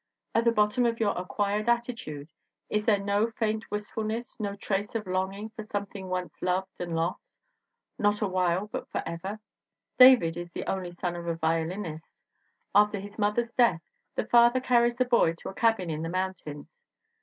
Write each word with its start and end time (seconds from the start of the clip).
At 0.33 0.45
the 0.45 0.51
bottom 0.51 0.83
of 0.87 0.99
your 0.99 1.15
acquired 1.15 1.69
attitude 1.69 2.31
is 2.71 2.85
there 2.87 2.97
no 2.97 3.29
faint 3.29 3.69
wist 3.69 3.93
fulness, 3.93 4.39
no 4.39 4.55
trace 4.55 4.95
of 4.95 5.05
longing 5.05 5.49
for 5.49 5.61
something 5.61 6.07
once 6.09 6.41
loved 6.41 6.71
and 6.81 6.95
lost 6.95 7.37
not 7.99 8.19
awhile 8.19 8.65
but 8.65 8.89
forever? 8.89 9.39
David 9.99 10.37
is 10.37 10.53
the 10.53 10.65
only 10.65 10.89
son 10.89 11.15
of 11.15 11.27
a 11.27 11.35
violinist. 11.35 12.09
After 12.73 12.99
his 12.99 13.19
mother's 13.19 13.51
death 13.51 13.83
the 14.15 14.25
father 14.25 14.59
carries 14.59 14.95
the 14.95 15.05
boy 15.05 15.33
to 15.33 15.49
a 15.49 15.53
cabin 15.53 15.91
in 15.91 16.01
the 16.01 16.09
mountains. 16.09 16.81